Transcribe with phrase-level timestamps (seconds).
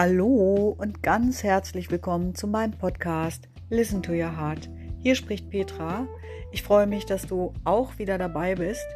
[0.00, 4.70] Hallo und ganz herzlich willkommen zu meinem Podcast Listen to Your Heart.
[5.00, 6.06] Hier spricht Petra.
[6.52, 8.86] Ich freue mich, dass du auch wieder dabei bist.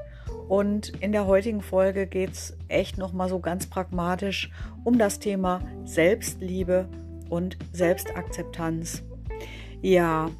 [0.49, 4.53] Und in der heutigen Folge geht es echt nochmal so ganz pragmatisch
[4.85, 6.89] um das Thema Selbstliebe
[7.29, 9.03] und Selbstakzeptanz.
[9.81, 10.31] Ja,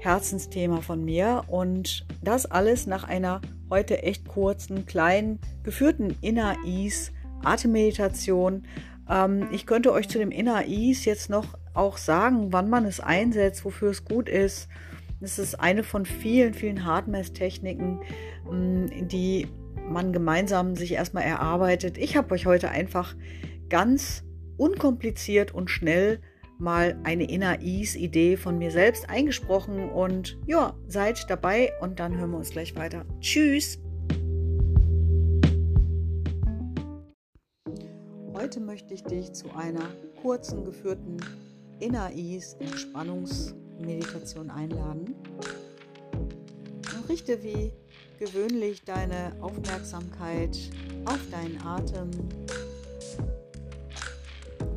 [0.00, 3.40] Herzensthema von mir und das alles nach einer
[3.70, 7.12] heute echt kurzen, kleinen, geführten Inner Ease
[7.44, 8.64] Atemmeditation
[9.08, 10.66] ähm, ich könnte euch zu dem Inner
[11.04, 14.68] jetzt noch auch sagen, wann man es einsetzt, wofür es gut ist.
[15.20, 18.00] Es ist eine von vielen, vielen Hardmess-Techniken,
[18.50, 19.48] mm, die
[19.88, 21.98] man gemeinsam sich erstmal erarbeitet.
[21.98, 23.16] Ich habe euch heute einfach
[23.68, 24.24] ganz
[24.56, 26.20] unkompliziert und schnell
[26.58, 32.18] mal eine Inner Ease Idee von mir selbst eingesprochen und ja, seid dabei und dann
[32.18, 33.04] hören wir uns gleich weiter.
[33.20, 33.80] Tschüss!
[38.48, 39.90] Heute möchte ich dich zu einer
[40.22, 41.18] kurzen geführten
[41.80, 45.14] Inner Ease Entspannungsmeditation einladen.
[46.96, 47.74] Und richte wie
[48.18, 50.58] gewöhnlich deine Aufmerksamkeit
[51.04, 52.08] auf deinen Atem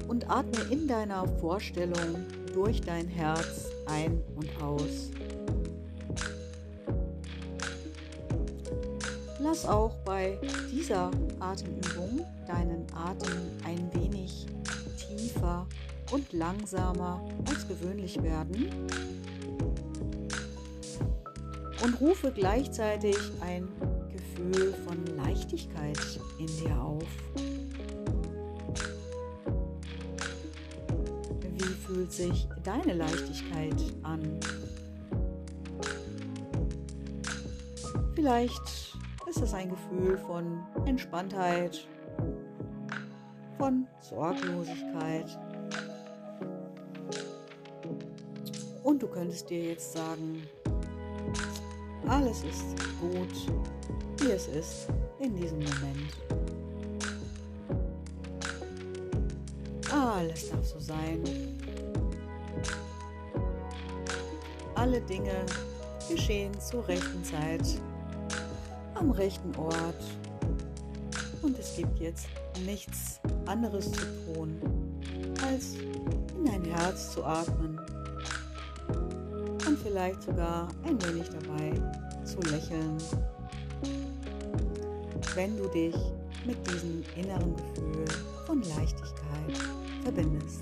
[0.09, 5.11] und atme in deiner Vorstellung durch dein Herz ein und aus.
[9.51, 10.39] Lass auch bei
[10.71, 14.45] dieser Atemübung deinen Atem ein wenig
[14.95, 15.67] tiefer
[16.09, 18.69] und langsamer als gewöhnlich werden
[21.83, 23.67] und rufe gleichzeitig ein
[24.13, 25.99] Gefühl von Leichtigkeit
[26.39, 27.03] in dir auf.
[31.57, 34.39] Wie fühlt sich deine Leichtigkeit an?
[38.15, 38.90] Vielleicht
[39.31, 41.87] ist es ein Gefühl von Entspanntheit
[43.57, 45.39] von Sorglosigkeit.
[48.83, 50.43] Und du könntest dir jetzt sagen,
[52.09, 53.53] alles ist gut,
[54.17, 54.87] wie es ist
[55.21, 56.11] in diesem Moment.
[59.93, 61.23] Alles darf so sein.
[64.75, 65.45] Alle Dinge
[66.09, 67.63] geschehen zur rechten Zeit,
[69.01, 70.03] am rechten Ort.
[71.41, 72.27] Und es gibt jetzt
[72.65, 74.01] nichts anderes zu
[74.33, 74.61] tun,
[75.43, 75.73] als
[76.37, 77.79] in dein Herz zu atmen
[79.67, 81.73] und vielleicht sogar ein wenig dabei
[82.23, 82.97] zu lächeln,
[85.33, 85.95] wenn du dich
[86.45, 88.05] mit diesem inneren Gefühl
[88.45, 89.57] von Leichtigkeit
[90.03, 90.61] verbindest.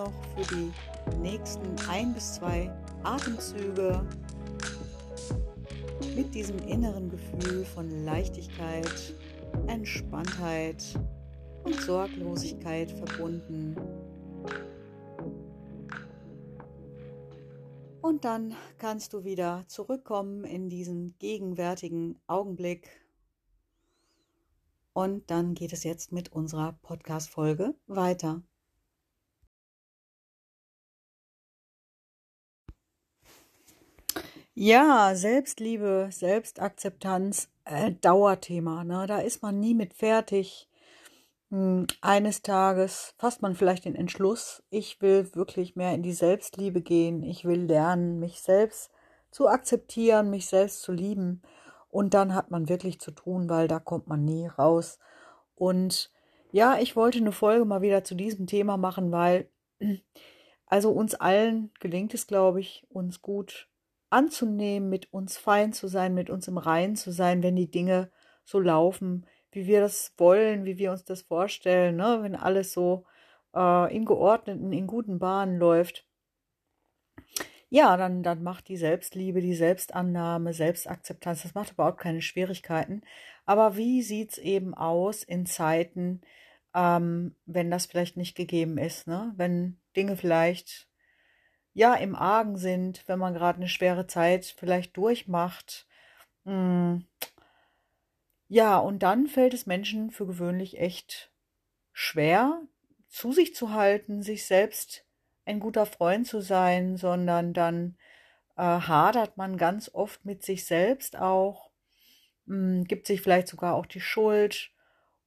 [0.00, 0.72] Noch für die
[1.18, 2.70] nächsten ein bis zwei
[3.02, 4.02] Atemzüge
[6.16, 9.14] mit diesem inneren Gefühl von Leichtigkeit,
[9.66, 10.82] Entspanntheit
[11.64, 13.76] und Sorglosigkeit verbunden.
[18.00, 22.88] Und dann kannst du wieder zurückkommen in diesen gegenwärtigen Augenblick.
[24.94, 28.42] Und dann geht es jetzt mit unserer Podcast-Folge weiter.
[34.62, 38.84] Ja, Selbstliebe, Selbstakzeptanz, äh, Dauerthema.
[38.84, 39.06] Ne?
[39.06, 40.68] Da ist man nie mit fertig.
[41.48, 46.82] Hm, eines Tages fasst man vielleicht den Entschluss, ich will wirklich mehr in die Selbstliebe
[46.82, 47.22] gehen.
[47.22, 48.90] Ich will lernen, mich selbst
[49.30, 51.40] zu akzeptieren, mich selbst zu lieben.
[51.88, 54.98] Und dann hat man wirklich zu tun, weil da kommt man nie raus.
[55.54, 56.10] Und
[56.52, 59.48] ja, ich wollte eine Folge mal wieder zu diesem Thema machen, weil
[60.66, 63.69] also uns allen gelingt es, glaube ich, uns gut
[64.10, 68.10] anzunehmen, mit uns fein zu sein, mit uns im Reinen zu sein, wenn die Dinge
[68.44, 72.18] so laufen, wie wir das wollen, wie wir uns das vorstellen, ne?
[72.22, 73.04] wenn alles so
[73.54, 76.06] äh, in geordneten, in guten Bahnen läuft.
[77.68, 83.02] Ja, dann, dann macht die Selbstliebe, die Selbstannahme, Selbstakzeptanz, das macht überhaupt keine Schwierigkeiten.
[83.46, 86.20] Aber wie sieht es eben aus in Zeiten,
[86.74, 89.32] ähm, wenn das vielleicht nicht gegeben ist, ne?
[89.36, 90.89] wenn Dinge vielleicht
[91.72, 95.86] ja im Argen sind, wenn man gerade eine schwere Zeit vielleicht durchmacht.
[96.44, 97.04] Hm.
[98.48, 101.30] Ja, und dann fällt es Menschen für gewöhnlich echt
[101.92, 102.62] schwer,
[103.08, 105.04] zu sich zu halten, sich selbst
[105.44, 107.96] ein guter Freund zu sein, sondern dann
[108.56, 111.70] äh, hadert man ganz oft mit sich selbst auch,
[112.46, 114.70] mh, hm, gibt sich vielleicht sogar auch die Schuld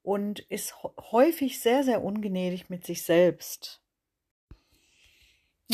[0.01, 0.75] und ist
[1.12, 3.82] häufig sehr, sehr ungnädig mit sich selbst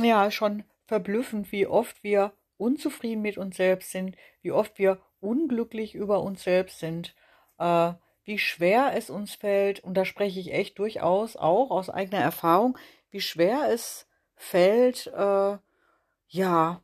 [0.04, 5.96] ja schon verblüffend, wie oft wir unzufrieden mit uns selbst sind, wie oft wir unglücklich
[5.96, 7.16] über uns selbst sind,
[7.58, 7.94] äh,
[8.24, 12.78] wie schwer es uns fällt, und da spreche ich echt durchaus auch aus eigener Erfahrung,
[13.12, 15.58] wie schwer es fällt, äh,
[16.28, 16.84] ja,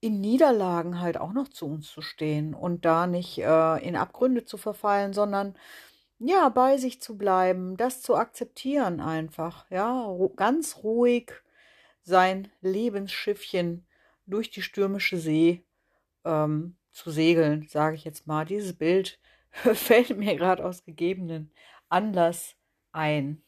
[0.00, 4.44] in Niederlagen halt auch noch zu uns zu stehen und da nicht äh, in Abgründe
[4.44, 5.56] zu verfallen, sondern
[6.20, 11.32] ja, bei sich zu bleiben, das zu akzeptieren einfach, ja, ganz ruhig
[12.08, 13.86] sein Lebensschiffchen
[14.26, 15.62] durch die stürmische See
[16.24, 18.44] ähm, zu segeln, sage ich jetzt mal.
[18.44, 19.20] Dieses Bild
[19.50, 21.52] fällt mir gerade aus gegebenen
[21.88, 22.54] Anlass
[22.92, 23.42] ein.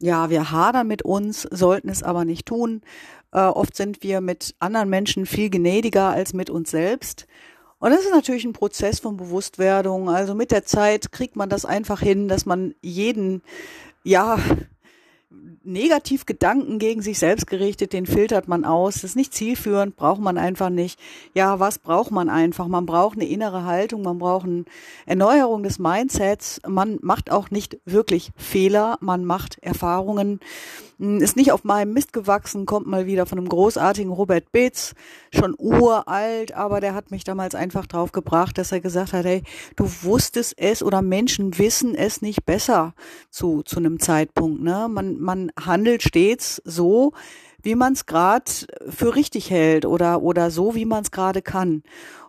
[0.00, 2.82] Ja, wir hadern mit uns, sollten es aber nicht tun.
[3.32, 7.26] Äh, oft sind wir mit anderen Menschen viel gnädiger als mit uns selbst.
[7.80, 10.08] Und das ist natürlich ein Prozess von Bewusstwerdung.
[10.08, 13.42] Also mit der Zeit kriegt man das einfach hin, dass man jeden,
[14.04, 14.38] ja,
[15.30, 18.94] Negativgedanken gegen sich selbst gerichtet, den filtert man aus.
[18.94, 20.98] Das ist nicht zielführend, braucht man einfach nicht.
[21.34, 22.66] Ja, was braucht man einfach?
[22.66, 24.64] Man braucht eine innere Haltung, man braucht eine
[25.04, 26.60] Erneuerung des Mindsets.
[26.66, 30.40] Man macht auch nicht wirklich Fehler, man macht Erfahrungen.
[30.98, 34.94] Ist nicht auf meinem Mist gewachsen, kommt mal wieder von einem großartigen Robert Beetz,
[35.32, 39.44] schon uralt, aber der hat mich damals einfach drauf gebracht, dass er gesagt hat, hey,
[39.76, 42.94] du wusstest es oder Menschen wissen es nicht besser
[43.30, 44.60] zu, zu einem Zeitpunkt.
[44.60, 44.88] Ne?
[44.90, 47.12] Man, man handelt stets so,
[47.62, 48.50] wie man es gerade
[48.88, 51.82] für richtig hält oder, oder so, wie man es gerade kann.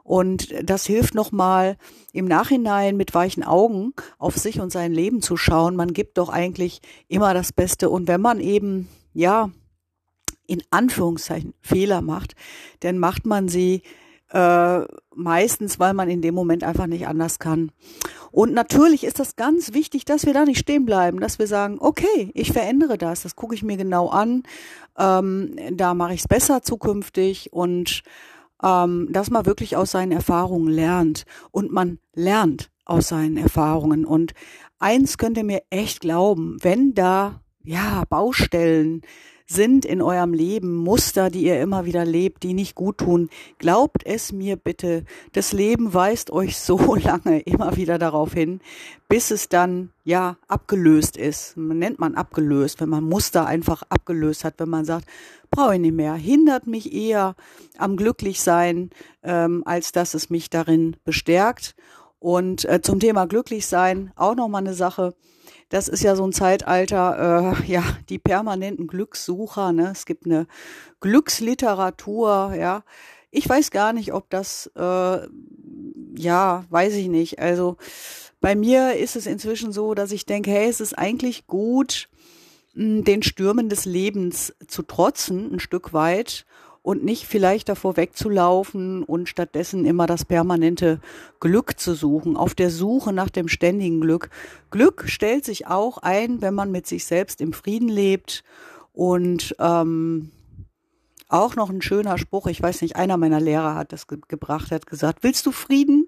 [0.03, 1.77] Und das hilft nochmal
[2.13, 5.75] im Nachhinein mit weichen Augen auf sich und sein Leben zu schauen.
[5.75, 7.91] Man gibt doch eigentlich immer das Beste.
[7.91, 9.51] Und wenn man eben, ja,
[10.47, 12.33] in Anführungszeichen Fehler macht,
[12.79, 13.83] dann macht man sie
[14.31, 14.81] äh,
[15.15, 17.71] meistens, weil man in dem Moment einfach nicht anders kann.
[18.31, 21.77] Und natürlich ist das ganz wichtig, dass wir da nicht stehen bleiben, dass wir sagen,
[21.79, 24.43] okay, ich verändere das, das gucke ich mir genau an,
[24.97, 28.03] ähm, da mache ich es besser zukünftig und
[28.61, 34.05] ähm, dass man wirklich aus seinen Erfahrungen lernt und man lernt aus seinen Erfahrungen.
[34.05, 34.33] Und
[34.79, 39.01] eins könnt ihr mir echt glauben, wenn da ja Baustellen
[39.49, 43.29] sind in eurem Leben Muster, die ihr immer wieder lebt, die nicht gut tun.
[43.57, 45.05] Glaubt es mir bitte.
[45.33, 48.61] Das Leben weist euch so lange immer wieder darauf hin,
[49.07, 51.57] bis es dann, ja, abgelöst ist.
[51.57, 55.07] Nennt man abgelöst, wenn man Muster einfach abgelöst hat, wenn man sagt,
[55.49, 57.35] brauche ich nicht mehr, hindert mich eher
[57.79, 58.91] am Glücklichsein,
[59.23, 61.75] ähm, als dass es mich darin bestärkt.
[62.19, 65.15] Und äh, zum Thema Glücklichsein auch noch mal eine Sache.
[65.69, 69.71] Das ist ja so ein Zeitalter, äh, ja, die permanenten Glückssucher.
[69.71, 69.89] Ne?
[69.91, 70.47] Es gibt eine
[70.99, 72.83] Glücksliteratur, ja.
[73.31, 75.19] Ich weiß gar nicht, ob das, äh,
[76.17, 77.39] ja, weiß ich nicht.
[77.39, 77.77] Also
[78.41, 82.09] bei mir ist es inzwischen so, dass ich denke, hey, es ist eigentlich gut,
[82.73, 86.45] den Stürmen des Lebens zu trotzen, ein Stück weit
[86.89, 90.99] und nicht vielleicht davor wegzulaufen und stattdessen immer das permanente
[91.39, 94.31] Glück zu suchen, auf der Suche nach dem ständigen Glück.
[94.71, 98.43] Glück stellt sich auch ein, wenn man mit sich selbst im Frieden lebt
[98.91, 100.31] und ähm,
[101.27, 104.71] auch noch ein schöner Spruch, ich weiß nicht, einer meiner Lehrer hat das ge gebracht,
[104.71, 106.07] hat gesagt, willst du Frieden?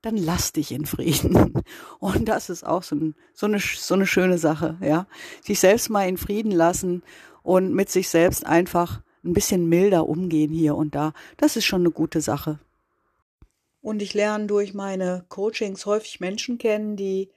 [0.00, 1.52] Dann lass dich in Frieden.
[1.98, 5.06] Und das ist auch so, ein, so, eine, so eine schöne Sache, ja.
[5.42, 7.02] Sich selbst mal in Frieden lassen
[7.42, 11.12] und mit sich selbst einfach ein bisschen milder umgehen hier und da.
[11.36, 12.58] Das ist schon eine gute Sache.
[13.82, 17.30] Und ich lerne durch meine Coachings häufig Menschen kennen, die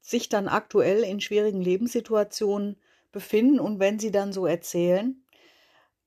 [0.00, 2.76] sich dann aktuell in schwierigen Lebenssituationen
[3.12, 5.22] befinden und wenn sie dann so erzählen,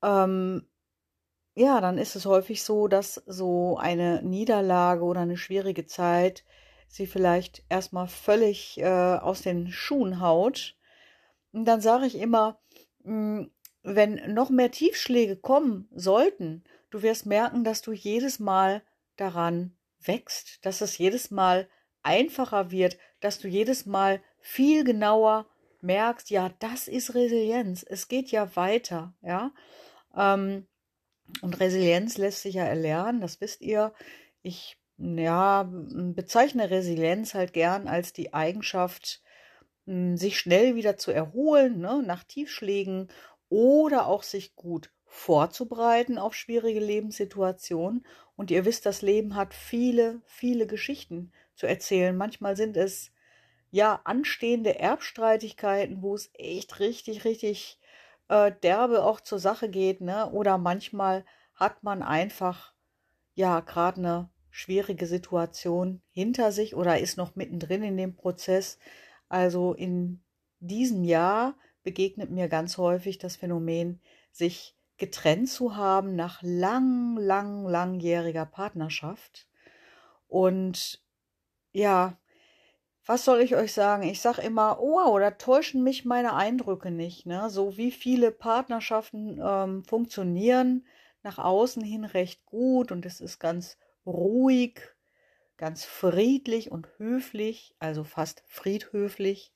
[0.02, 0.66] ähm,
[1.56, 6.46] ja, dann ist es häufig so, dass so eine Niederlage oder eine schwierige Zeit
[6.88, 10.76] sie vielleicht erstmal völlig äh, aus den Schuhen haut.
[11.52, 12.60] Und dann sage ich immer,
[13.04, 13.52] mh, hm,
[13.96, 18.84] wenn noch mehr Tiefschläge kommen sollten, du wirst merken, dass du jedes Mal
[19.16, 21.68] daran wächst, dass es jedes Mal
[22.04, 25.48] einfacher wird, dass du jedes Mal viel genauer
[25.82, 27.86] merkst, ja, das ist Resilienz.
[27.88, 29.52] Es geht ja weiter, ja.
[30.16, 30.68] Ähm,
[31.42, 33.94] und Resilienz lässt sich ja erlernen, das wisst ihr.
[34.42, 39.22] Ich ja, bezeichne Resilienz halt gern als die Eigenschaft,
[39.86, 43.08] sich schnell wieder zu erholen, ne, nach Tiefschlägen
[43.50, 48.06] oder auch sich gut vorzubereiten auf schwierige Lebenssituationen.
[48.36, 52.16] Und ihr wisst, das Leben hat viele, viele Geschichten zu erzählen.
[52.16, 53.12] Manchmal sind es
[53.72, 57.80] ja anstehende Erbstreitigkeiten, wo es echt richtig, richtig
[58.30, 60.30] äh, derbe auch zur Sache geht, ne?
[60.32, 61.26] Oder manchmal
[61.56, 62.74] hat man einfach
[63.36, 68.80] ja gerade eine schwierige Situation hinter sich oder ist noch mittendrin in dem Prozess.
[69.28, 70.22] Also in
[70.60, 77.66] diesem Jahr begegnet mir ganz häufig das Phänomen, sich getrennt zu haben nach lang, lang,
[77.66, 79.48] langjähriger Partnerschaft.
[80.28, 81.02] Und
[81.72, 82.18] ja,
[83.06, 84.04] was soll ich euch sagen?
[84.04, 87.26] Ich sage immer, wow, da täuschen mich meine Eindrücke nicht.
[87.26, 87.50] Ne?
[87.50, 90.86] So wie viele Partnerschaften ähm, funktionieren
[91.24, 94.80] nach außen hin recht gut und es ist ganz ruhig,
[95.58, 99.54] ganz friedlich und höflich, also fast friedhöflich.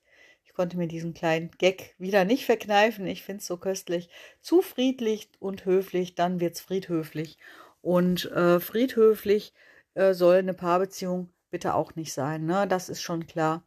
[0.54, 3.06] Konnte mir diesen kleinen Gag wieder nicht verkneifen.
[3.06, 4.08] Ich finde es so köstlich.
[4.40, 7.38] Zu friedlich und höflich, dann wird es friedhöflich.
[7.82, 9.52] Und äh, friedhöflich
[9.94, 12.66] äh, soll eine Paarbeziehung bitte auch nicht sein, ne?
[12.66, 13.62] Das ist schon klar.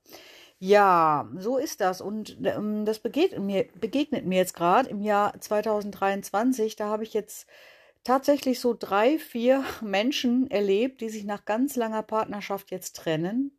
[0.60, 2.02] Ja, so ist das.
[2.02, 6.76] Und ähm, das begegnet mir, begegnet mir jetzt gerade im Jahr 2023.
[6.76, 7.48] Da habe ich jetzt
[8.04, 13.57] tatsächlich so drei, vier Menschen erlebt, die sich nach ganz langer Partnerschaft jetzt trennen.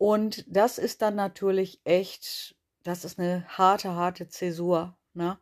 [0.00, 4.96] Und das ist dann natürlich echt, das ist eine harte, harte Zäsur.
[5.12, 5.38] Ne?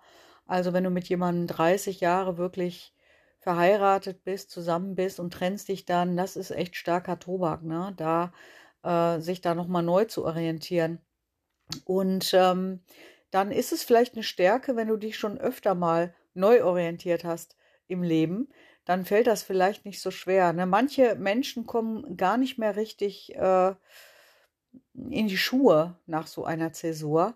[0.48, 2.92] Also wenn du mit jemandem 30 Jahre wirklich
[3.38, 7.94] verheiratet bist, zusammen bist und trennst dich dann, das ist echt starker Tobak, ne?
[7.96, 8.32] Da
[8.82, 10.98] äh, sich da nochmal neu zu orientieren.
[11.84, 12.80] Und ähm,
[13.30, 17.56] dann ist es vielleicht eine Stärke, wenn du dich schon öfter mal neu orientiert hast
[17.86, 18.48] im Leben,
[18.84, 20.52] dann fällt das vielleicht nicht so schwer.
[20.52, 20.66] Ne?
[20.66, 23.74] Manche Menschen kommen gar nicht mehr richtig äh,
[24.94, 27.34] in die Schuhe nach so einer Zäsur.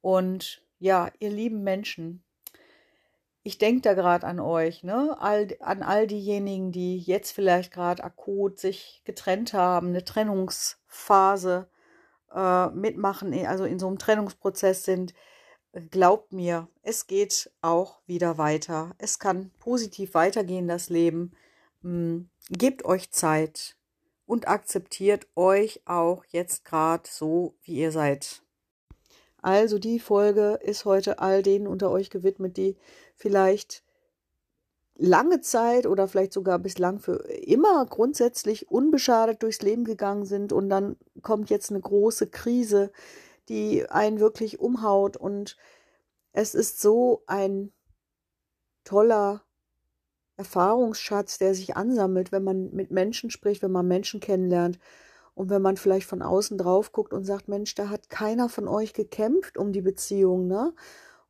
[0.00, 2.24] Und ja, ihr lieben Menschen,
[3.44, 5.16] ich denke da gerade an euch, ne?
[5.20, 11.68] All, an all diejenigen, die jetzt vielleicht gerade akut sich getrennt haben, eine Trennungsphase
[12.32, 15.14] äh, mitmachen, also in so einem Trennungsprozess sind.
[15.90, 18.94] Glaubt mir, es geht auch wieder weiter.
[18.98, 21.32] Es kann positiv weitergehen, das Leben.
[21.82, 23.76] Hm, gebt euch Zeit
[24.26, 28.42] und akzeptiert euch auch jetzt gerade so, wie ihr seid.
[29.42, 32.76] Also die Folge ist heute all denen unter euch gewidmet, die
[33.16, 33.82] vielleicht
[34.94, 40.68] lange Zeit oder vielleicht sogar bislang für immer grundsätzlich unbeschadet durchs Leben gegangen sind und
[40.68, 42.92] dann kommt jetzt eine große Krise,
[43.48, 45.56] die einen wirklich umhaut und
[46.32, 47.72] es ist so ein
[48.84, 49.42] toller
[50.42, 54.78] Erfahrungsschatz, der sich ansammelt, wenn man mit Menschen spricht, wenn man Menschen kennenlernt
[55.34, 58.68] und wenn man vielleicht von außen drauf guckt und sagt, Mensch, da hat keiner von
[58.68, 60.74] euch gekämpft um die Beziehung, ne?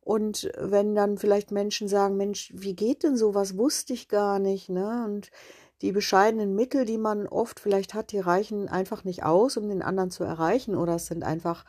[0.01, 3.57] Und wenn dann vielleicht Menschen sagen, Mensch, wie geht denn sowas?
[3.57, 5.05] Wusste ich gar nicht, ne?
[5.05, 5.31] Und
[5.81, 9.81] die bescheidenen Mittel, die man oft vielleicht hat, die reichen einfach nicht aus, um den
[9.81, 10.75] anderen zu erreichen.
[10.75, 11.63] Oder es sind einfach,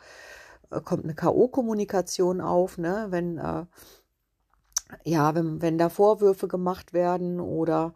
[0.71, 3.07] äh, kommt eine K.O.-Kommunikation auf, ne?
[3.09, 3.65] Wenn, äh,
[5.03, 7.93] ja, wenn, wenn da Vorwürfe gemacht werden oder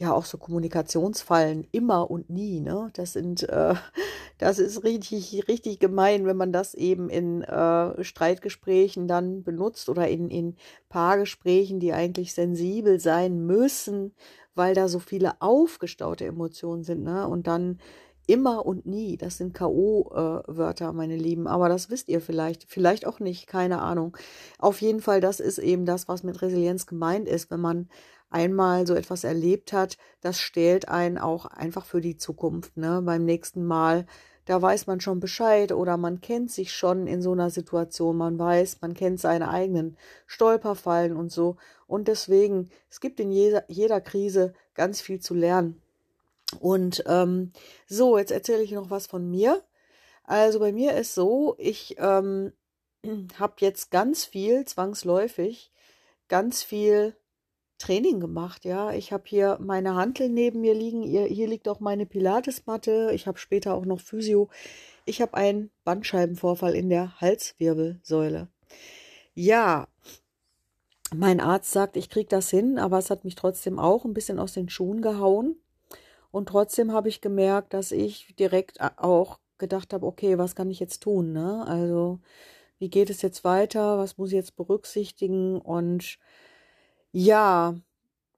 [0.00, 2.90] ja auch so Kommunikationsfallen immer und nie, ne?
[2.94, 3.74] Das sind, äh,
[4.38, 10.08] das ist richtig, richtig gemein, wenn man das eben in äh, Streitgesprächen dann benutzt oder
[10.08, 10.56] in, in
[10.88, 14.14] Paargesprächen, die eigentlich sensibel sein müssen,
[14.54, 17.28] weil da so viele aufgestaute Emotionen sind, ne?
[17.28, 17.78] Und dann
[18.30, 23.20] immer und nie, das sind K.O.-Wörter, meine Lieben, aber das wisst ihr vielleicht, vielleicht auch
[23.20, 24.16] nicht, keine Ahnung.
[24.58, 27.88] Auf jeden Fall, das ist eben das, was mit Resilienz gemeint ist, wenn man
[28.30, 32.76] einmal so etwas erlebt hat, das stählt einen auch einfach für die Zukunft.
[32.76, 33.02] Ne?
[33.02, 34.06] Beim nächsten Mal,
[34.44, 38.38] da weiß man schon Bescheid oder man kennt sich schon in so einer Situation, man
[38.38, 39.96] weiß, man kennt seine eigenen
[40.26, 41.56] Stolperfallen und so.
[41.86, 45.82] Und deswegen, es gibt in jeder, jeder Krise ganz viel zu lernen.
[46.58, 47.52] Und ähm,
[47.86, 49.62] so, jetzt erzähle ich noch was von mir.
[50.24, 52.52] Also bei mir ist so, ich ähm,
[53.38, 55.72] habe jetzt ganz viel, zwangsläufig,
[56.28, 57.16] ganz viel
[57.78, 58.92] Training gemacht, ja.
[58.92, 61.02] Ich habe hier meine Hantel neben mir liegen.
[61.02, 63.10] Hier, hier liegt auch meine Pilatesmatte.
[63.14, 64.50] Ich habe später auch noch Physio.
[65.06, 68.48] Ich habe einen Bandscheibenvorfall in der Halswirbelsäule.
[69.34, 69.88] Ja,
[71.14, 74.38] mein Arzt sagt, ich kriege das hin, aber es hat mich trotzdem auch ein bisschen
[74.38, 75.59] aus den Schuhen gehauen.
[76.30, 80.80] Und trotzdem habe ich gemerkt, dass ich direkt auch gedacht habe, okay, was kann ich
[80.80, 81.32] jetzt tun?
[81.32, 81.64] Ne?
[81.66, 82.20] Also,
[82.78, 83.98] wie geht es jetzt weiter?
[83.98, 85.60] Was muss ich jetzt berücksichtigen?
[85.60, 86.18] Und
[87.12, 87.74] ja,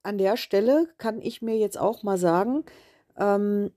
[0.03, 2.65] an der Stelle kann ich mir jetzt auch mal sagen,
[3.17, 3.71] ähm,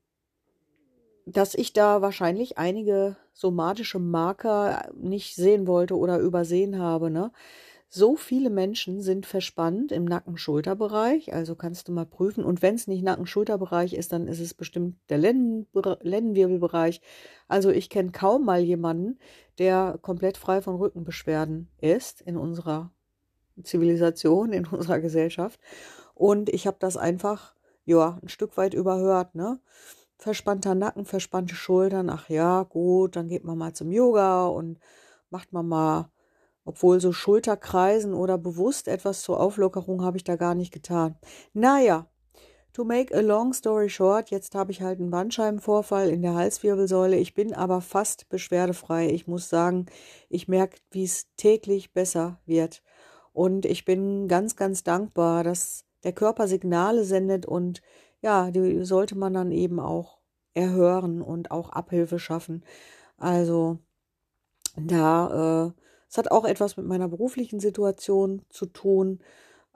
[1.25, 7.09] dass ich da wahrscheinlich einige somatische Marker nicht sehen wollte oder übersehen habe.
[7.09, 7.31] Ne?
[7.97, 12.43] So viele Menschen sind verspannt im Nacken-Schulterbereich, also kannst du mal prüfen.
[12.43, 15.65] Und wenn es nicht Nacken-Schulterbereich ist, dann ist es bestimmt der Lenden
[16.01, 16.99] Lendenwirbelbereich.
[17.47, 19.17] Also ich kenne kaum mal jemanden,
[19.59, 22.91] der komplett frei von Rückenbeschwerden ist in unserer
[23.63, 25.61] Zivilisation, in unserer Gesellschaft.
[26.13, 29.61] Und ich habe das einfach, ja, ein Stück weit überhört, ne?
[30.17, 34.79] Verspannter Nacken, verspannte Schultern, ach ja, gut, dann geht man mal zum Yoga und
[35.29, 36.09] macht man mal
[36.65, 41.15] Obwohl so Schulterkreisen oder bewusst etwas zur Auflockerung habe ich da gar nicht getan.
[41.53, 42.07] Naja,
[42.75, 47.15] To make a long story short, jetzt habe ich halt einen Bandscheibenvorfall in der Halswirbelsäule.
[47.15, 49.09] Ich bin aber fast beschwerdefrei.
[49.11, 49.85] Ich muss sagen,
[50.27, 52.83] ich merke, wie es täglich besser wird.
[53.31, 57.81] Und ich bin ganz, ganz dankbar, dass der Körper Signale sendet und
[58.21, 60.17] ja, die sollte man dann eben auch
[60.53, 62.65] erhören und auch Abhilfe schaffen.
[63.15, 63.79] Also
[64.75, 65.81] da, äh,
[66.15, 69.19] es hat auch etwas mit meiner beruflichen Situation zu tun.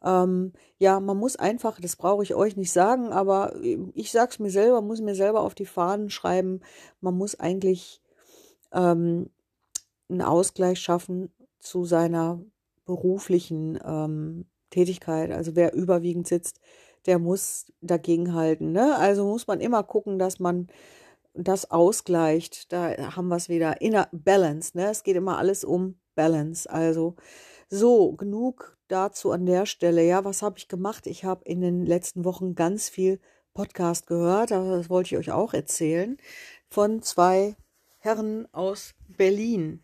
[0.02, 3.54] Ähm, ja, man muss einfach, das brauche ich euch nicht sagen, aber
[3.94, 6.62] ich sage es mir selber, muss mir selber auf die Fahnen schreiben,
[7.02, 8.02] man muss eigentlich
[8.72, 9.30] ähm,
[10.08, 11.30] einen Ausgleich schaffen
[11.60, 12.40] zu seiner
[12.86, 15.32] beruflichen ähm, Tätigkeit.
[15.32, 16.62] Also wer überwiegend sitzt,
[17.06, 18.72] der muss dagegenhalten.
[18.72, 18.96] Ne?
[18.96, 20.68] Also muss man immer gucken, dass man
[21.34, 22.72] das ausgleicht.
[22.72, 23.82] Da haben wir es wieder.
[23.82, 24.78] Inner Balance.
[24.78, 24.90] Ne?
[24.90, 26.70] Es geht immer alles um Balance.
[26.70, 27.16] Also
[27.70, 30.04] so, genug dazu an der Stelle.
[30.06, 31.08] Ja, was habe ich gemacht?
[31.08, 33.22] Ich habe in den letzten Wochen ganz viel
[33.54, 36.18] Podcast gehört, das wollte ich euch auch erzählen,
[36.68, 37.56] von zwei
[38.00, 39.82] Herren aus Berlin.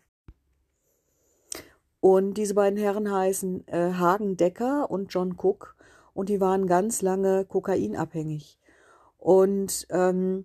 [2.00, 5.74] Und diese beiden Herren heißen äh, Hagen Decker und John Cook
[6.12, 8.58] und die waren ganz lange kokainabhängig.
[9.16, 10.44] Und ähm,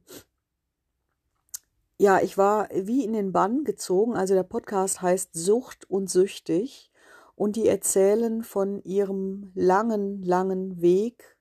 [2.01, 4.15] ja, ich war wie in den Bann gezogen.
[4.15, 6.91] Also der Podcast heißt Sucht und Süchtig
[7.35, 11.37] und die erzählen von ihrem langen, langen Weg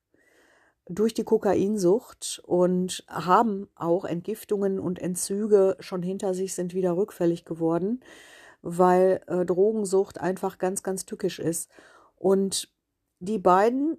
[0.87, 7.47] durch die Kokainsucht und haben auch Entgiftungen und Entzüge schon hinter sich, sind wieder rückfällig
[7.47, 8.01] geworden,
[8.61, 11.71] weil äh, Drogensucht einfach ganz, ganz tückisch ist.
[12.17, 12.69] Und
[13.19, 13.97] die beiden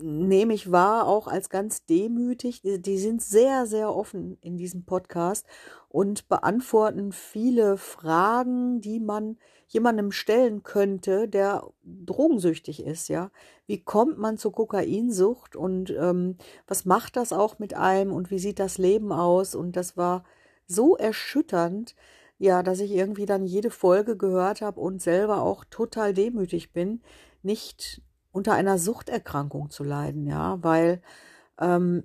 [0.00, 2.62] nehme ich wahr, auch als ganz demütig.
[2.62, 5.46] Die, die, sind sehr, sehr offen in diesem Podcast
[5.88, 9.38] und beantworten viele Fragen, die man
[9.68, 13.30] jemandem stellen könnte, der drogensüchtig ist, ja.
[13.66, 18.38] Wie kommt man zur Kokainsucht und ähm, was macht das auch mit einem und wie
[18.38, 19.54] sieht das Leben aus?
[19.54, 20.24] Und das war
[20.66, 21.94] so erschütternd,
[22.38, 27.02] ja, dass ich irgendwie dann jede Folge gehört habe und selber auch total demütig bin,
[27.42, 28.02] nicht
[28.36, 31.00] unter einer Suchterkrankung zu leiden, ja, weil
[31.58, 32.04] ähm,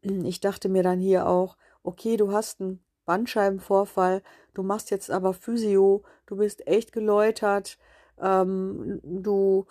[0.00, 4.22] ich dachte mir dann hier auch, okay, du hast einen Bandscheibenvorfall,
[4.54, 7.78] du machst jetzt aber Physio, du bist echt geläutert,
[8.18, 9.66] ähm, du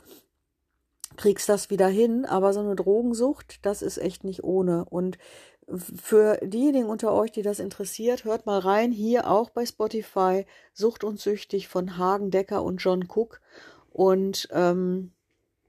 [1.18, 4.86] kriegst das wieder hin, aber so eine Drogensucht, das ist echt nicht ohne.
[4.86, 5.18] Und
[5.68, 11.04] für diejenigen unter euch, die das interessiert, hört mal rein, hier auch bei Spotify, Sucht
[11.04, 13.41] und Süchtig von Hagen Decker und John Cook.
[13.91, 15.14] Und ähm,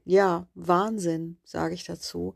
[0.07, 2.35] ja, Wahnsinn, sage ich dazu.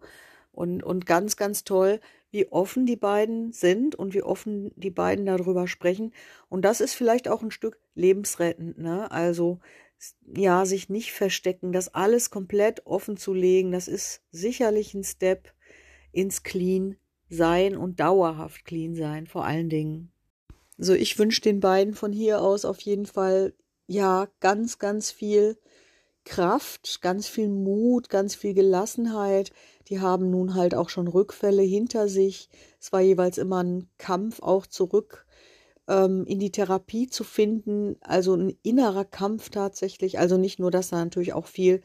[0.51, 5.25] Und, und ganz, ganz toll, wie offen die beiden sind und wie offen die beiden
[5.25, 6.13] darüber sprechen.
[6.49, 9.09] Und das ist vielleicht auch ein Stück lebensrettend, ne?
[9.11, 9.59] Also,
[10.35, 15.53] ja, sich nicht verstecken, das alles komplett offen zu legen, das ist sicherlich ein Step
[16.11, 16.97] ins Clean
[17.29, 20.11] sein und dauerhaft clean sein, vor allen Dingen.
[20.77, 23.53] So, ich wünsche den beiden von hier aus auf jeden Fall,
[23.87, 25.57] ja, ganz, ganz viel
[26.23, 29.51] Kraft, ganz viel Mut, ganz viel Gelassenheit.
[29.87, 32.49] Die haben nun halt auch schon Rückfälle hinter sich.
[32.79, 35.25] Es war jeweils immer ein Kampf auch zurück
[35.87, 37.97] ähm, in die Therapie zu finden.
[38.01, 40.19] Also ein innerer Kampf tatsächlich.
[40.19, 41.81] Also nicht nur, dass da natürlich auch viel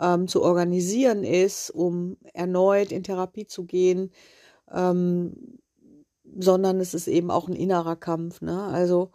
[0.00, 4.10] ähm, zu organisieren ist, um erneut in Therapie zu gehen,
[4.72, 5.58] ähm,
[6.38, 8.40] sondern es ist eben auch ein innerer Kampf.
[8.40, 8.62] Ne?
[8.62, 9.10] Also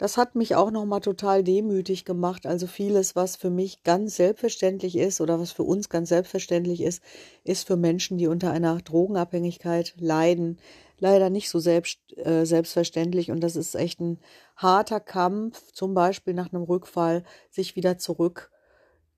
[0.00, 2.46] das hat mich auch nochmal total demütig gemacht.
[2.46, 7.02] Also vieles, was für mich ganz selbstverständlich ist oder was für uns ganz selbstverständlich ist,
[7.44, 10.58] ist für Menschen, die unter einer Drogenabhängigkeit leiden,
[10.98, 13.30] leider nicht so selbst, äh, selbstverständlich.
[13.30, 14.20] Und das ist echt ein
[14.56, 18.50] harter Kampf, zum Beispiel nach einem Rückfall, sich wieder zurück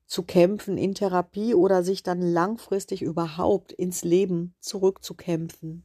[0.06, 5.84] zu kämpfen in Therapie oder sich dann langfristig überhaupt ins Leben zurückzukämpfen.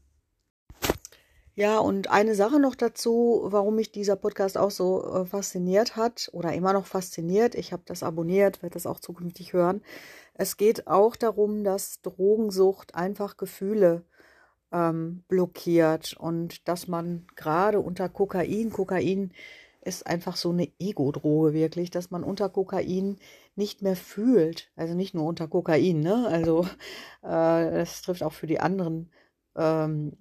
[1.58, 6.30] Ja, und eine Sache noch dazu, warum mich dieser Podcast auch so äh, fasziniert hat
[6.32, 7.56] oder immer noch fasziniert.
[7.56, 9.82] Ich habe das abonniert, werde das auch zukünftig hören.
[10.36, 14.04] Es geht auch darum, dass Drogensucht einfach Gefühle
[14.72, 19.32] ähm, blockiert und dass man gerade unter Kokain, Kokain
[19.82, 23.18] ist einfach so eine Ego-Droge wirklich, dass man unter Kokain
[23.56, 24.70] nicht mehr fühlt.
[24.76, 26.28] Also nicht nur unter Kokain, ne?
[26.28, 26.66] Also
[27.24, 29.10] äh, das trifft auch für die anderen
[29.56, 30.14] ähm,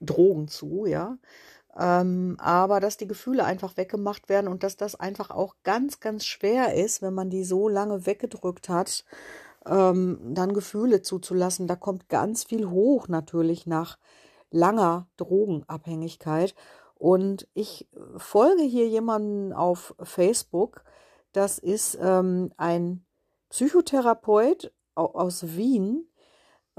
[0.00, 1.18] Drogen zu, ja.
[1.78, 6.24] Ähm, aber dass die Gefühle einfach weggemacht werden und dass das einfach auch ganz, ganz
[6.24, 9.04] schwer ist, wenn man die so lange weggedrückt hat,
[9.66, 11.68] ähm, dann Gefühle zuzulassen.
[11.68, 13.98] Da kommt ganz viel hoch natürlich nach
[14.50, 16.54] langer Drogenabhängigkeit.
[16.96, 20.84] Und ich folge hier jemanden auf Facebook.
[21.32, 23.04] Das ist ähm, ein
[23.48, 26.09] Psychotherapeut aus Wien.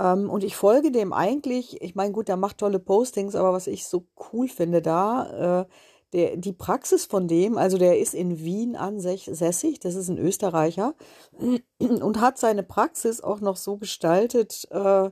[0.02, 3.68] Ähm, und ich folge dem eigentlich, ich meine, gut, der macht tolle Postings, aber was
[3.68, 5.66] ich so cool finde da, äh,
[6.14, 10.96] der, die Praxis von dem, also der ist in Wien ansässig, das ist ein Österreicher,
[11.80, 15.12] und hat seine Praxis auch noch so gestaltet, äh,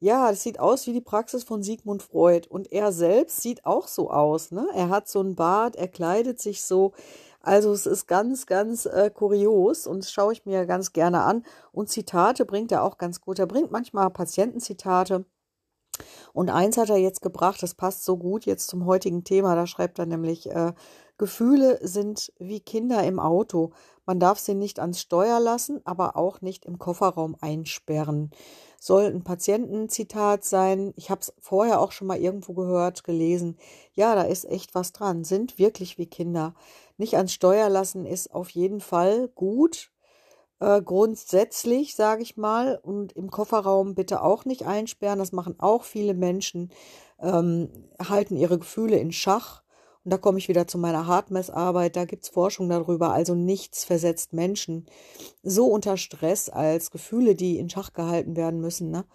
[0.00, 2.46] ja, das sieht aus wie die Praxis von Sigmund Freud.
[2.50, 4.50] Und er selbst sieht auch so aus.
[4.50, 4.68] Ne?
[4.74, 6.92] Er hat so ein Bart, er kleidet sich so.
[7.44, 11.44] Also es ist ganz, ganz äh, kurios und das schaue ich mir ganz gerne an.
[11.72, 13.38] Und Zitate bringt er auch ganz gut.
[13.38, 15.26] Er bringt manchmal Patientenzitate.
[16.32, 19.54] Und eins hat er jetzt gebracht, das passt so gut jetzt zum heutigen Thema.
[19.54, 20.72] Da schreibt er nämlich, äh,
[21.16, 23.70] Gefühle sind wie Kinder im Auto.
[24.04, 28.32] Man darf sie nicht ans Steuer lassen, aber auch nicht im Kofferraum einsperren.
[28.80, 30.92] Soll ein Patientenzitat sein.
[30.96, 33.56] Ich habe es vorher auch schon mal irgendwo gehört, gelesen.
[33.92, 35.24] Ja, da ist echt was dran.
[35.24, 36.54] Sind wirklich wie Kinder.
[36.96, 39.90] Nicht ans Steuer lassen ist auf jeden Fall gut.
[40.60, 45.18] Äh, grundsätzlich, sage ich mal, und im Kofferraum bitte auch nicht einsperren.
[45.18, 46.70] Das machen auch viele Menschen.
[47.20, 49.64] Ähm, halten ihre Gefühle in Schach
[50.04, 51.96] und da komme ich wieder zu meiner Hartmessarbeit.
[51.96, 53.12] Da gibt's Forschung darüber.
[53.12, 54.86] Also nichts versetzt Menschen
[55.42, 58.90] so unter Stress als Gefühle, die in Schach gehalten werden müssen.
[58.90, 59.06] Ne?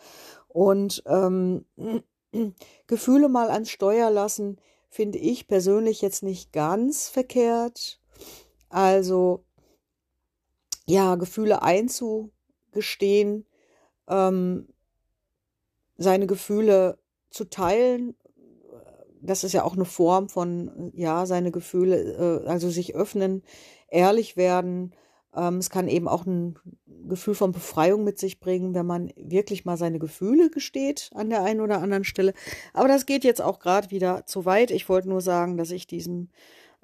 [0.48, 1.66] Und ähm,
[2.88, 4.58] Gefühle mal ans Steuer lassen,
[4.90, 8.00] finde ich persönlich jetzt nicht ganz verkehrt.
[8.70, 9.44] Also
[10.86, 13.46] ja, Gefühle einzugestehen,
[14.08, 14.68] ähm,
[15.98, 16.98] seine Gefühle
[17.30, 18.16] zu teilen
[19.22, 23.44] das ist ja auch eine Form von, ja, seine Gefühle, äh, also sich öffnen,
[23.90, 24.94] ehrlich werden.
[25.36, 26.58] Ähm, es kann eben auch ein
[27.08, 31.44] Gefühl von Befreiung mit sich bringen, wenn man wirklich mal seine Gefühle gesteht an der
[31.44, 32.34] einen oder anderen Stelle.
[32.74, 34.72] Aber das geht jetzt auch gerade wieder zu weit.
[34.72, 36.30] Ich wollte nur sagen, dass ich diesem,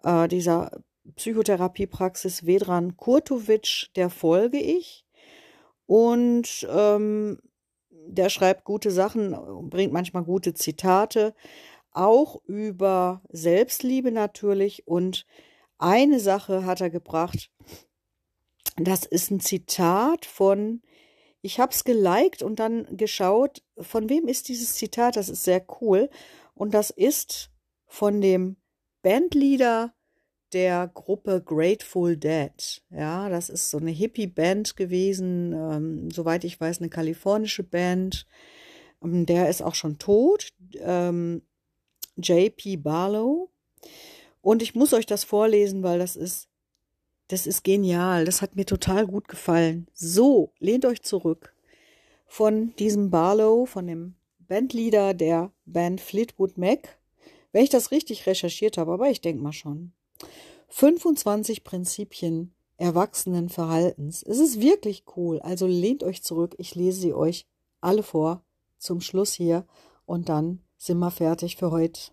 [0.04, 0.72] äh, dieser
[1.16, 5.06] Psychotherapiepraxis Vedran Kurtovic, der folge ich.
[5.86, 7.40] Und ähm,
[7.90, 9.36] der schreibt gute Sachen,
[9.70, 11.34] bringt manchmal gute Zitate
[11.92, 14.88] auch über Selbstliebe natürlich.
[14.88, 15.26] Und
[15.78, 17.52] eine Sache hat er gebracht,
[18.76, 20.82] das ist ein Zitat von,
[21.42, 25.66] ich habe es geliked und dann geschaut, von wem ist dieses Zitat, das ist sehr
[25.82, 26.10] cool.
[26.54, 27.52] Und das ist
[27.86, 28.58] von dem
[29.02, 29.94] Bandleader
[30.54, 32.82] der Gruppe Grateful Dead.
[32.90, 38.26] Ja, das ist so eine Hippie-Band gewesen, ähm, soweit ich weiß, eine kalifornische Band.
[39.04, 40.50] Ähm, der ist auch schon tot.
[40.80, 41.42] Ähm,
[42.18, 42.78] J.P.
[42.78, 43.52] Barlow.
[44.42, 46.48] Und ich muss euch das vorlesen, weil das ist,
[47.28, 48.26] das ist genial.
[48.26, 49.88] Das hat mir total gut gefallen.
[49.94, 51.54] So, lehnt euch zurück.
[52.28, 56.98] Von diesem Barlow, von dem Bandleader der Band Fleetwood Mac.
[57.52, 59.94] Wenn ich das richtig recherchiert habe, aber ich denke mal schon.
[60.70, 64.22] 25 Prinzipien erwachsenen Verhaltens.
[64.24, 65.40] Es ist wirklich cool.
[65.40, 66.56] Also lehnt euch zurück.
[66.58, 67.48] Ich lese sie euch
[67.82, 68.44] alle vor
[68.78, 69.66] zum Schluss hier
[70.06, 72.12] und dann sind wir fertig für heute.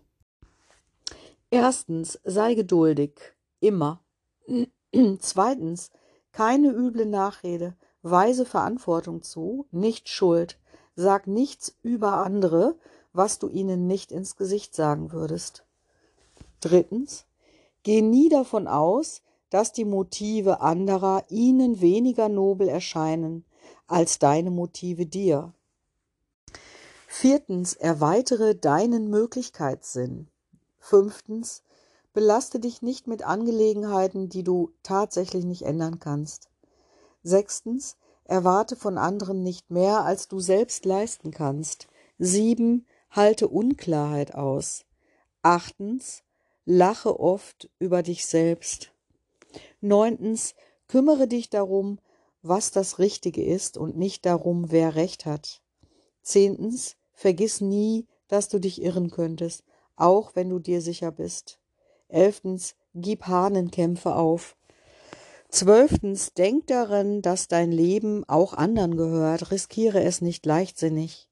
[1.49, 3.19] Erstens, sei geduldig,
[3.59, 4.03] immer.
[5.19, 5.91] Zweitens,
[6.31, 10.59] keine üble Nachrede, weise Verantwortung zu, nicht Schuld,
[10.95, 12.75] sag nichts über andere,
[13.11, 15.65] was du ihnen nicht ins Gesicht sagen würdest.
[16.59, 17.25] Drittens,
[17.83, 23.45] geh nie davon aus, dass die Motive anderer ihnen weniger nobel erscheinen
[23.87, 25.53] als deine Motive dir.
[27.07, 30.27] Viertens, erweitere deinen Möglichkeitssinn.
[30.79, 31.61] Fünftens,
[32.13, 36.49] belaste dich nicht mit Angelegenheiten, die du tatsächlich nicht ändern kannst.
[37.23, 41.87] Sechstens, erwarte von anderen nicht mehr, als du selbst leisten kannst.
[42.17, 44.85] Sieben, halte Unklarheit aus.
[45.41, 46.23] Achtens,
[46.65, 48.93] lache oft über dich selbst.
[49.81, 50.55] Neuntens,
[50.87, 51.99] kümmere dich darum,
[52.41, 55.61] was das Richtige ist und nicht darum, wer Recht hat.
[56.21, 59.63] Zehntens, Vergiss nie, dass du dich irren könntest,
[59.95, 61.59] auch wenn du dir sicher bist.
[62.13, 64.55] Elftens, gib Hahnenkämpfe auf.
[65.49, 71.29] Zwölftens, denk daran, dass dein Leben auch anderen gehört, riskiere es nicht leichtsinnig.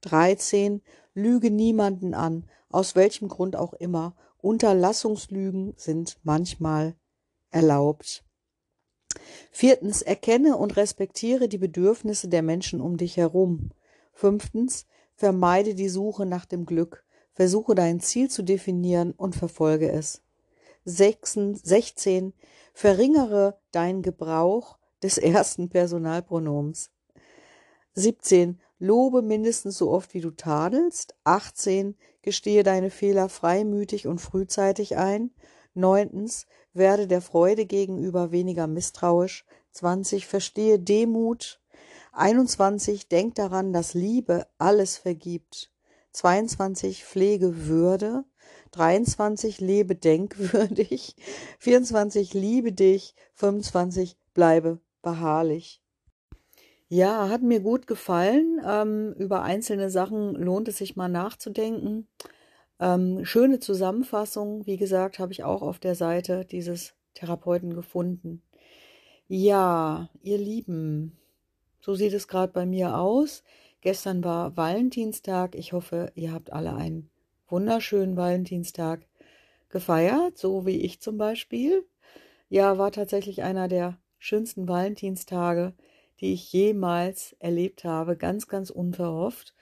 [0.00, 0.82] Dreizehn,
[1.14, 4.14] lüge niemanden an, aus welchem Grund auch immer.
[4.40, 6.94] Unterlassungslügen sind manchmal
[7.50, 8.24] erlaubt.
[9.50, 13.70] Viertens, erkenne und respektiere die Bedürfnisse der Menschen um dich herum.
[14.12, 14.86] Fünftens,
[15.18, 17.04] Vermeide die Suche nach dem Glück.
[17.38, 20.22] Versuche dein Ziel zu definieren und verfolge es.
[20.84, 22.32] 16.
[22.74, 26.90] Verringere deinen Gebrauch des ersten Personalpronoms.
[27.94, 28.58] 17.
[28.80, 31.14] Lobe mindestens so oft, wie du tadelst.
[31.22, 31.94] 18.
[32.22, 35.30] Gestehe deine Fehler freimütig und frühzeitig ein.
[35.74, 36.46] Neuntens.
[36.72, 39.44] Werde der Freude gegenüber weniger misstrauisch.
[39.70, 40.26] 20.
[40.26, 41.60] Verstehe Demut.
[42.14, 43.06] 21.
[43.06, 45.70] Denk daran, dass Liebe alles vergibt.
[46.12, 47.04] 22.
[47.04, 48.24] Pflege Würde.
[48.72, 49.60] 23.
[49.60, 51.16] Lebe denkwürdig.
[51.58, 52.34] 24.
[52.34, 53.14] Liebe dich.
[53.34, 54.16] 25.
[54.34, 55.82] Bleibe beharrlich.
[56.88, 58.60] Ja, hat mir gut gefallen.
[58.66, 62.08] Ähm, über einzelne Sachen lohnt es sich mal nachzudenken.
[62.80, 68.42] Ähm, schöne Zusammenfassung, wie gesagt, habe ich auch auf der Seite dieses Therapeuten gefunden.
[69.26, 71.18] Ja, ihr Lieben,
[71.80, 73.42] so sieht es gerade bei mir aus.
[73.88, 75.54] Gestern war Valentinstag.
[75.54, 77.08] Ich hoffe, ihr habt alle einen
[77.46, 79.06] wunderschönen Valentinstag
[79.70, 81.86] gefeiert, so wie ich zum Beispiel.
[82.50, 85.72] Ja, war tatsächlich einer der schönsten Valentinstage
[86.20, 89.54] die ich jemals erlebt habe, ganz, ganz unverhofft.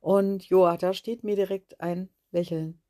[0.00, 2.80] Und ja, da steht mir direkt ein Lächeln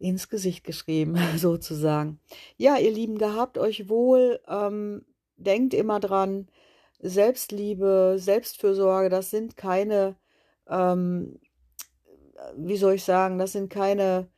[0.00, 2.18] ins Gesicht geschrieben, sozusagen.
[2.56, 5.04] Ja, ihr Lieben, gehabt euch wohl, ähm,
[5.36, 6.48] denkt immer dran,
[7.04, 10.16] Selbstliebe, Selbstfürsorge, das sind keine,
[10.68, 11.38] ähm,
[12.56, 14.28] wie soll ich sagen, das sind keine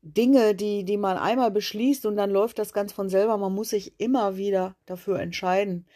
[0.00, 3.36] Dinge, die, die man einmal beschließt und dann läuft das ganz von selber.
[3.36, 5.86] Man muss sich immer wieder dafür entscheiden.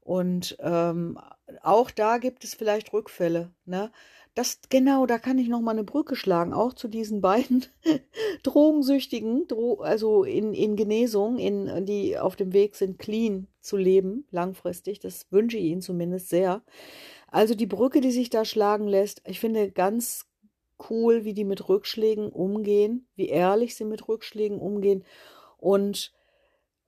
[0.00, 1.18] Und ähm,
[1.62, 3.50] auch da gibt es vielleicht Rückfälle.
[3.66, 3.92] Ne?
[4.38, 7.66] Das, genau, da kann ich nochmal eine Brücke schlagen, auch zu diesen beiden
[8.44, 14.28] Drogensüchtigen, Dro also in, in Genesung, in, die auf dem Weg sind, clean zu leben,
[14.30, 15.00] langfristig.
[15.00, 16.62] Das wünsche ich ihnen zumindest sehr.
[17.26, 20.26] Also die Brücke, die sich da schlagen lässt, ich finde ganz
[20.88, 25.02] cool, wie die mit Rückschlägen umgehen, wie ehrlich sie mit Rückschlägen umgehen.
[25.56, 26.12] Und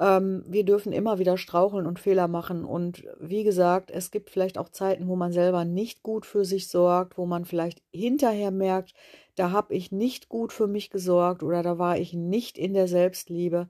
[0.00, 2.64] ähm, wir dürfen immer wieder straucheln und Fehler machen.
[2.64, 6.66] Und wie gesagt, es gibt vielleicht auch Zeiten, wo man selber nicht gut für sich
[6.68, 8.94] sorgt, wo man vielleicht hinterher merkt,
[9.36, 12.88] da habe ich nicht gut für mich gesorgt oder da war ich nicht in der
[12.88, 13.68] Selbstliebe.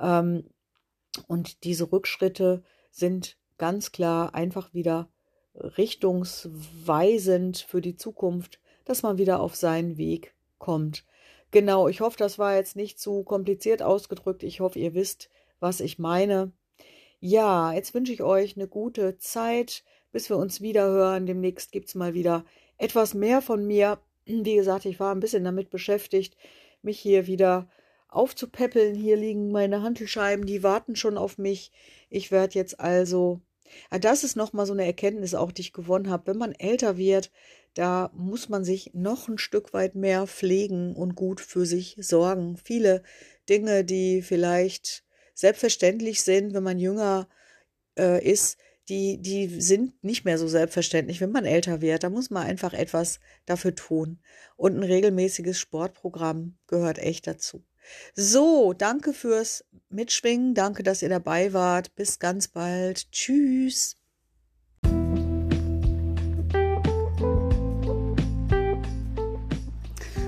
[0.00, 0.44] Ähm,
[1.26, 5.08] und diese Rückschritte sind ganz klar einfach wieder
[5.54, 11.04] richtungsweisend für die Zukunft dass man wieder auf seinen Weg kommt.
[11.50, 14.42] Genau, ich hoffe, das war jetzt nicht zu kompliziert ausgedrückt.
[14.42, 16.52] Ich hoffe, ihr wisst, was ich meine.
[17.20, 21.26] Ja, jetzt wünsche ich euch eine gute Zeit, bis wir uns wieder hören.
[21.26, 22.44] Demnächst gibt es mal wieder
[22.78, 23.98] etwas mehr von mir.
[24.26, 26.36] Wie gesagt, ich war ein bisschen damit beschäftigt,
[26.82, 27.68] mich hier wieder
[28.08, 28.94] aufzupäppeln.
[28.94, 31.72] Hier liegen meine Handelscheiben, die warten schon auf mich.
[32.10, 33.40] Ich werde jetzt also.
[33.90, 36.26] Ja, das ist nochmal so eine Erkenntnis, auch die ich gewonnen habe.
[36.28, 37.30] Wenn man älter wird,
[37.74, 42.56] da muss man sich noch ein Stück weit mehr pflegen und gut für sich sorgen.
[42.56, 43.02] Viele
[43.48, 45.03] Dinge, die vielleicht
[45.34, 47.28] selbstverständlich sind, wenn man jünger
[47.98, 52.04] äh, ist, die, die sind nicht mehr so selbstverständlich, wenn man älter wird.
[52.04, 54.18] Da muss man einfach etwas dafür tun.
[54.56, 57.64] Und ein regelmäßiges Sportprogramm gehört echt dazu.
[58.14, 60.54] So, danke fürs Mitschwingen.
[60.54, 61.94] Danke, dass ihr dabei wart.
[61.94, 63.10] Bis ganz bald.
[63.10, 63.96] Tschüss.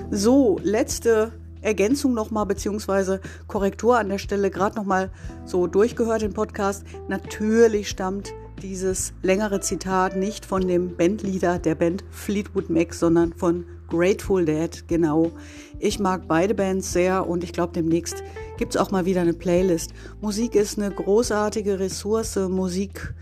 [0.09, 1.33] So, letzte
[1.67, 5.11] Ergänzung nochmal, beziehungsweise Korrektur an der Stelle, gerade nochmal
[5.45, 6.85] so durchgehört den Podcast.
[7.09, 13.65] Natürlich stammt dieses längere Zitat nicht von dem Bandleader der Band Fleetwood Mac, sondern von
[13.89, 15.31] Grateful Dead, genau.
[15.79, 18.23] Ich mag beide Bands sehr und ich glaube, demnächst
[18.57, 19.91] gibt es auch mal wieder eine Playlist.
[20.21, 22.37] Musik ist eine großartige Ressource.
[22.49, 23.13] Musik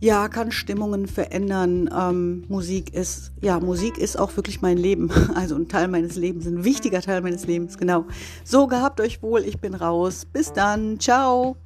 [0.00, 1.90] ja, kann Stimmungen verändern.
[1.96, 5.10] Ähm, Musik ist, ja, Musik ist auch wirklich mein Leben.
[5.34, 8.06] Also ein Teil meines Lebens, ein wichtiger Teil meines Lebens, genau.
[8.44, 10.24] So, gehabt euch wohl, ich bin raus.
[10.24, 11.56] Bis dann, ciao.